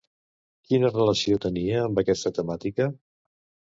[0.69, 2.93] Quina relació tenia amb aquesta temàtica?